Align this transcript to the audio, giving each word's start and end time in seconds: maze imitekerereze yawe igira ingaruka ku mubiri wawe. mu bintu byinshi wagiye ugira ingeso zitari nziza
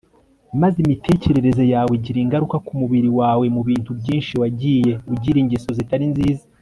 maze 0.61 0.77
imitekerereze 0.85 1.63
yawe 1.73 1.91
igira 1.99 2.17
ingaruka 2.21 2.57
ku 2.65 2.71
mubiri 2.79 3.09
wawe. 3.19 3.45
mu 3.55 3.61
bintu 3.69 3.89
byinshi 3.99 4.33
wagiye 4.41 4.91
ugira 5.13 5.37
ingeso 5.43 5.69
zitari 5.79 6.05
nziza 6.13 6.43